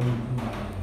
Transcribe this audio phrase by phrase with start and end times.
[0.00, 0.81] 嗯嗯。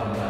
[0.00, 0.29] Father.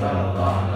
[0.00, 0.69] the light.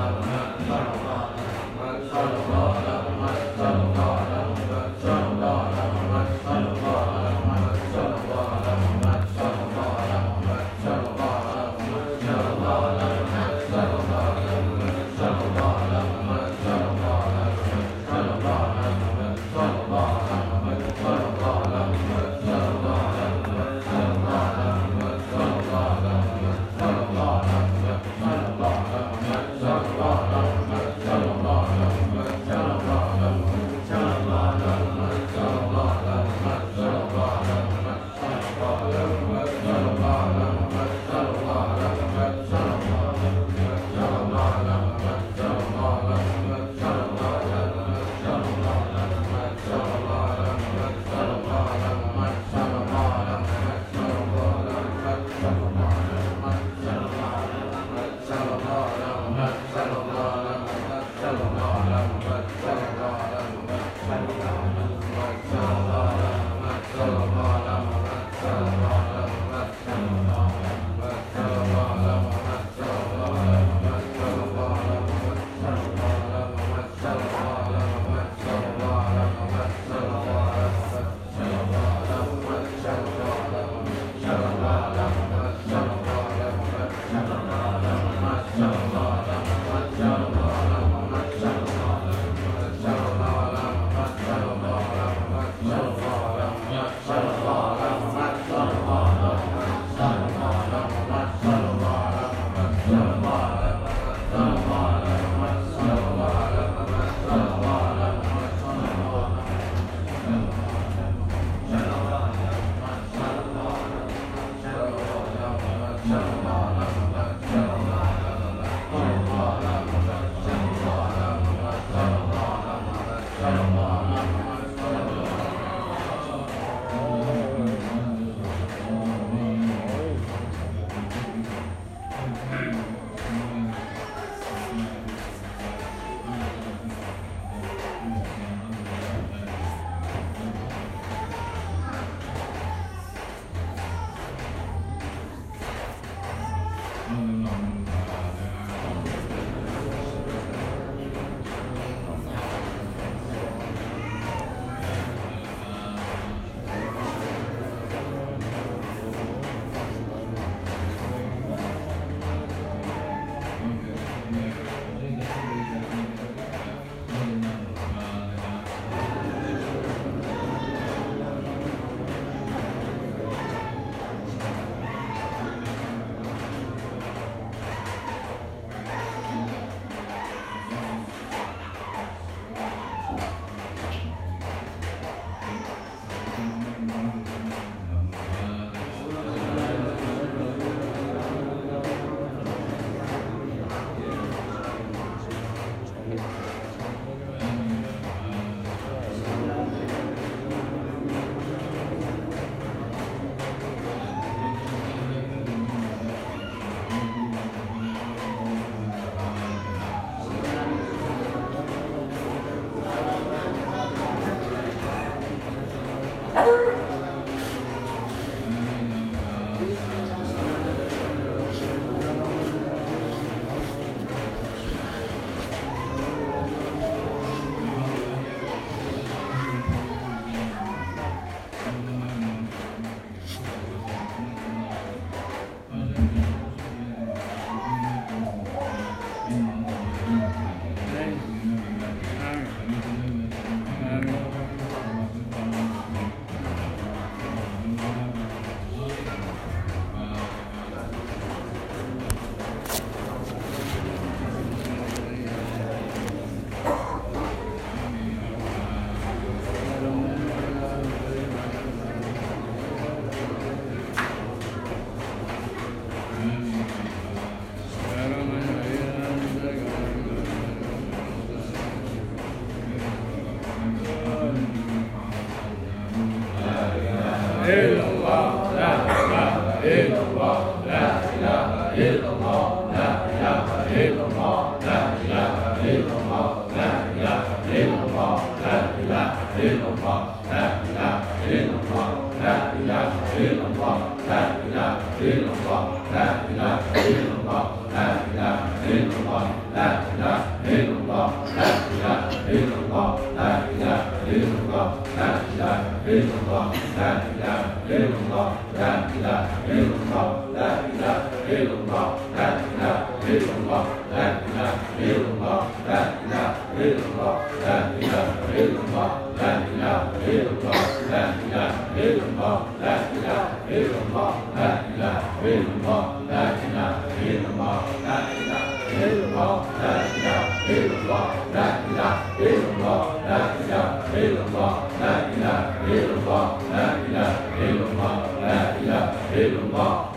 [294.08, 295.64] Đà Di Đà đến Long Phật
[295.94, 298.38] Đà Di Đà đến Long Phật Đà Di Đà
[298.68, 303.16] đến Long Phật Đà Di Đà đến Long Phật Đà Di Đà đến Long Phật
[303.16, 306.42] Đà Di Đà đến Long Phật Đà Di Đà đến Long Phật
[306.78, 310.96] Đà Di Đà đến Long Phật Đà Di Đà đến Long Phật Đà Di Đà
[311.18, 313.64] đến Long Phật Đà Di Đà đến Long Phật Đà Di Đà đến Long Phật
[313.90, 318.04] Đà Di Đà đến Long Phật Đà Di Đà đến Long Phật Đà Di Đà
[318.34, 319.44] đến Long Phật la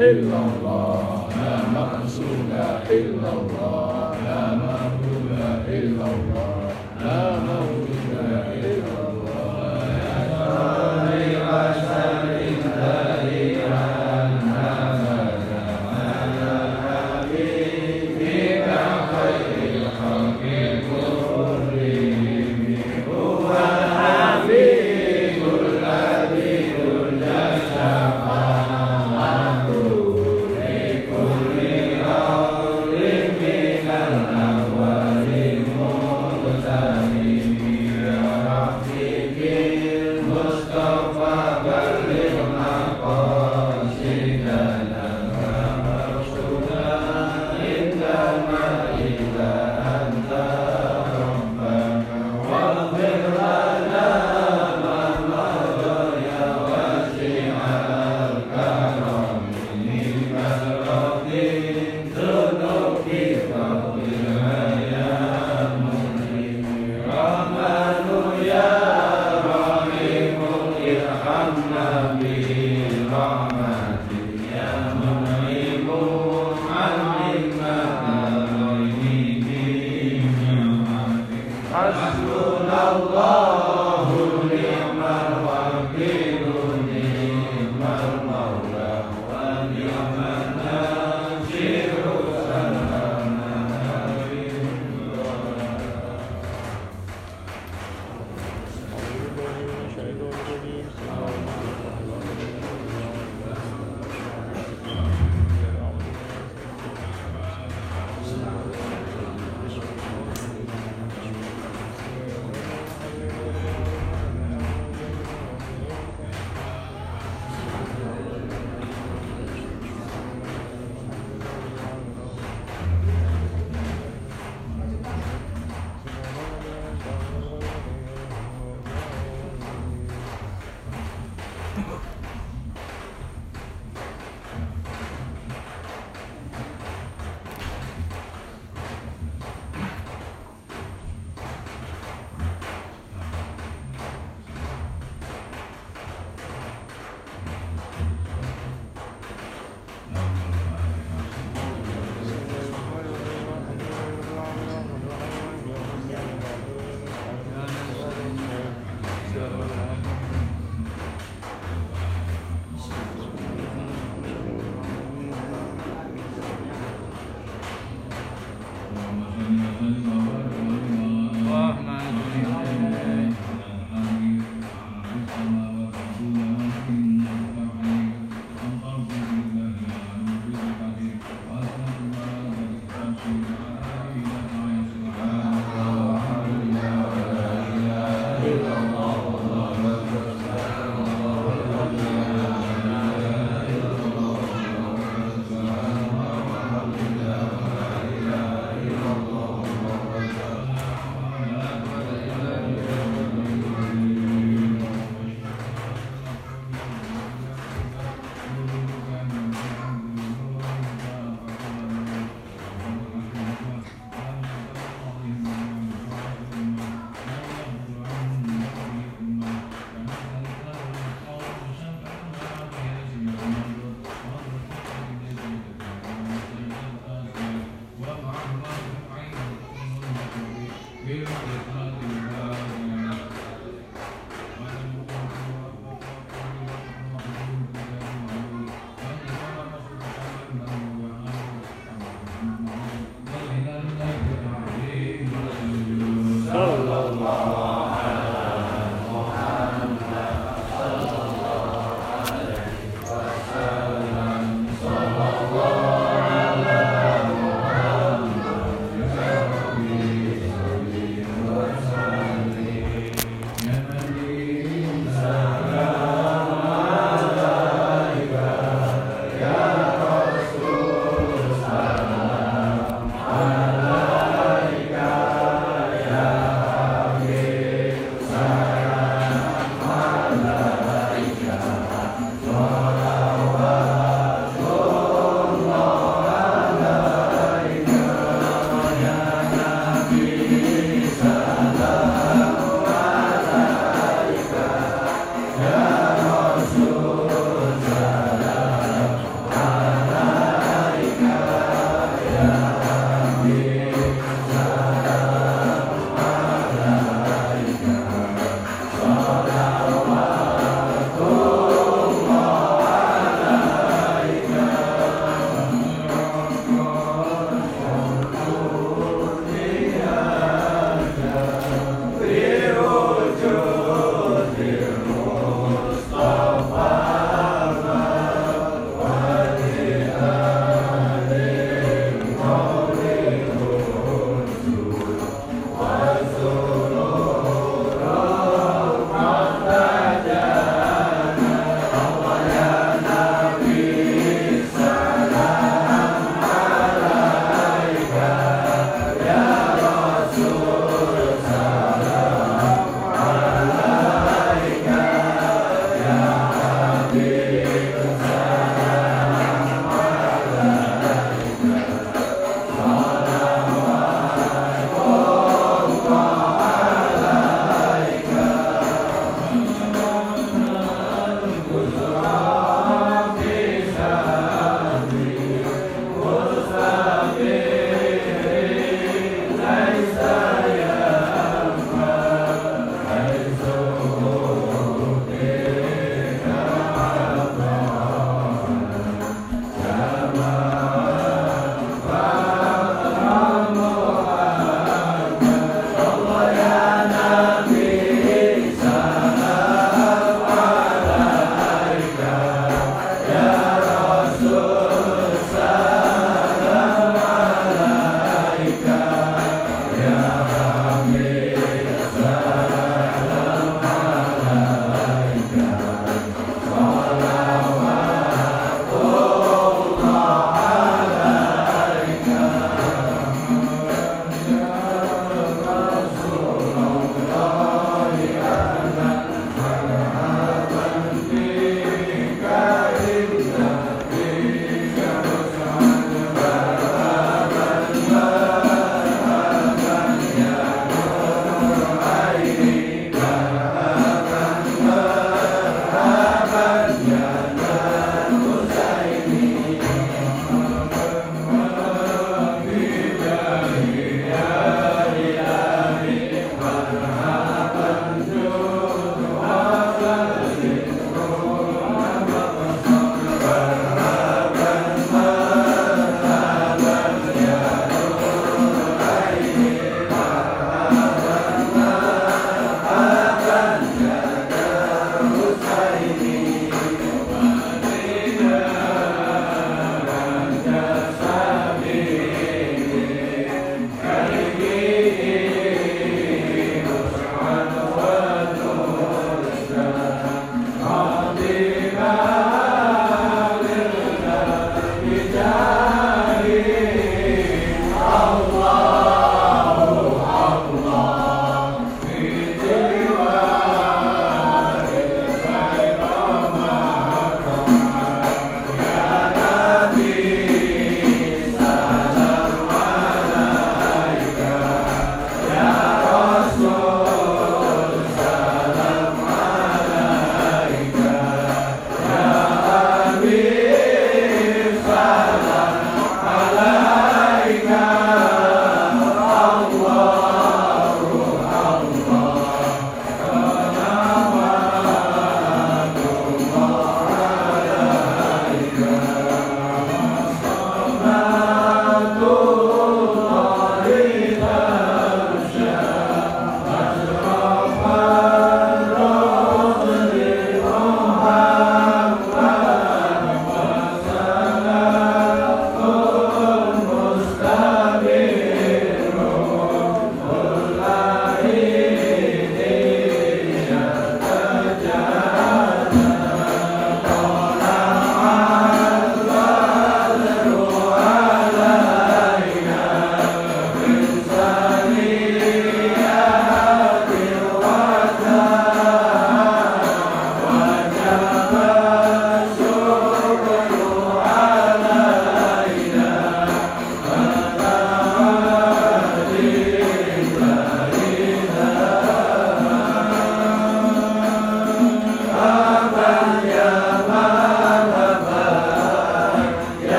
[0.00, 6.72] illallah la mansura illallah la mahdura illallah
[7.04, 7.39] la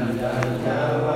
[0.00, 1.07] Obrigado.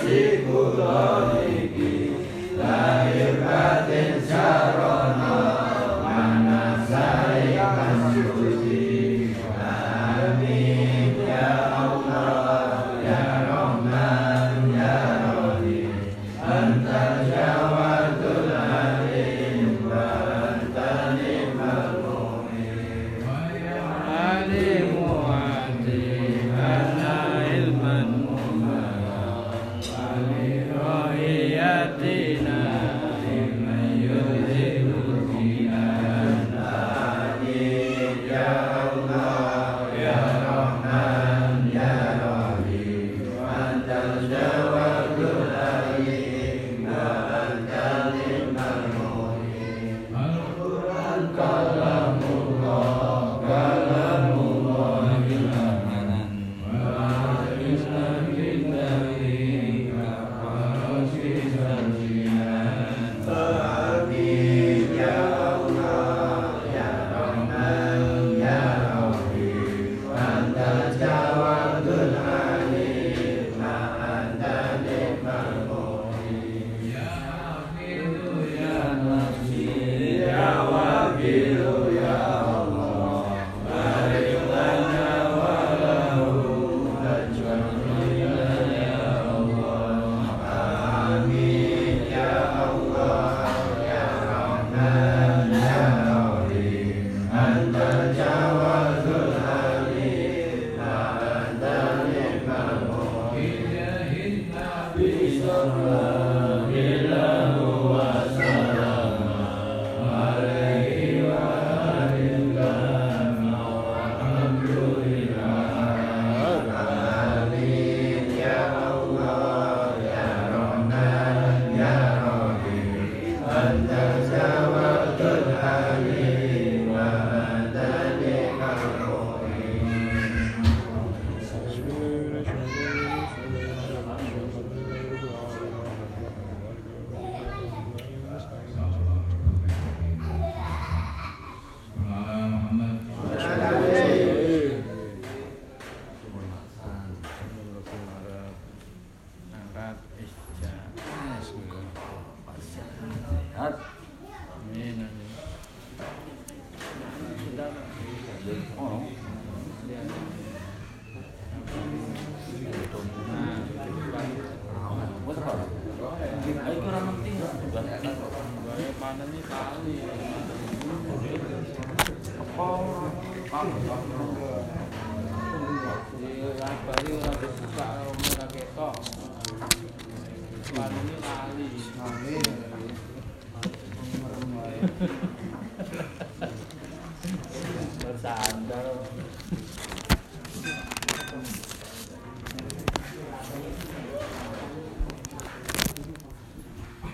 [0.00, 1.25] Sikhula